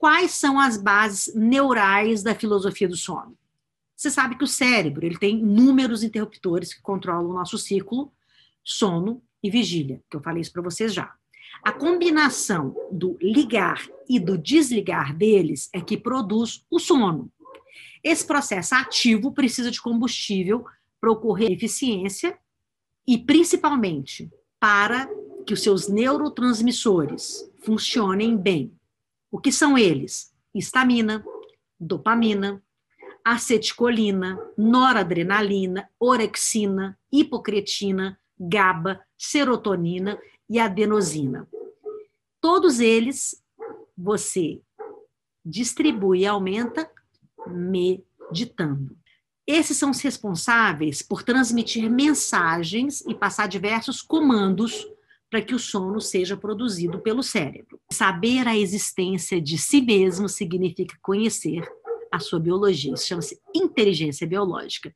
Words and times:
Quais 0.00 0.30
são 0.30 0.58
as 0.58 0.78
bases 0.78 1.34
neurais 1.34 2.22
da 2.22 2.34
filosofia 2.34 2.88
do 2.88 2.96
sono? 2.96 3.36
Você 3.94 4.10
sabe 4.10 4.34
que 4.34 4.44
o 4.44 4.46
cérebro 4.46 5.04
ele 5.04 5.18
tem 5.18 5.40
inúmeros 5.40 6.02
interruptores 6.02 6.72
que 6.72 6.80
controlam 6.80 7.28
o 7.28 7.34
nosso 7.34 7.58
ciclo, 7.58 8.10
sono 8.64 9.22
e 9.42 9.50
vigília, 9.50 10.02
que 10.08 10.16
eu 10.16 10.22
falei 10.22 10.40
isso 10.40 10.54
para 10.54 10.62
vocês 10.62 10.94
já. 10.94 11.12
A 11.62 11.70
combinação 11.70 12.74
do 12.90 13.18
ligar 13.20 13.86
e 14.08 14.18
do 14.18 14.38
desligar 14.38 15.14
deles 15.14 15.68
é 15.70 15.82
que 15.82 15.98
produz 15.98 16.64
o 16.70 16.78
sono. 16.78 17.30
Esse 18.02 18.26
processo 18.26 18.74
ativo 18.74 19.32
precisa 19.32 19.70
de 19.70 19.82
combustível 19.82 20.64
para 20.98 21.12
ocorrer 21.12 21.52
eficiência 21.52 22.38
e, 23.06 23.18
principalmente, 23.18 24.30
para 24.58 25.06
que 25.46 25.52
os 25.52 25.62
seus 25.62 25.88
neurotransmissores 25.88 27.52
funcionem 27.62 28.34
bem. 28.34 28.79
O 29.30 29.38
que 29.38 29.52
são 29.52 29.78
eles? 29.78 30.34
Histamina, 30.54 31.24
dopamina, 31.78 32.62
aceticolina, 33.24 34.38
noradrenalina, 34.56 35.88
orexina, 35.98 36.98
hipocretina, 37.12 38.18
GABA, 38.38 39.00
serotonina 39.16 40.18
e 40.48 40.58
adenosina. 40.58 41.48
Todos 42.40 42.80
eles 42.80 43.42
você 43.96 44.60
distribui 45.44 46.20
e 46.20 46.26
aumenta 46.26 46.90
meditando. 47.46 48.96
Esses 49.46 49.76
são 49.76 49.90
os 49.90 50.00
responsáveis 50.00 51.02
por 51.02 51.22
transmitir 51.22 51.90
mensagens 51.90 53.02
e 53.06 53.14
passar 53.14 53.48
diversos 53.48 54.00
comandos 54.00 54.86
para 55.30 55.40
que 55.40 55.54
o 55.54 55.58
sono 55.58 56.00
seja 56.00 56.36
produzido 56.36 56.98
pelo 56.98 57.22
cérebro. 57.22 57.80
Saber 57.92 58.48
a 58.48 58.58
existência 58.58 59.40
de 59.40 59.56
si 59.56 59.80
mesmo 59.80 60.28
significa 60.28 60.96
conhecer 61.00 61.66
a 62.10 62.18
sua 62.18 62.40
biologia. 62.40 62.92
Isso 62.92 63.06
chama-se 63.06 63.38
inteligência 63.54 64.26
biológica. 64.26 64.92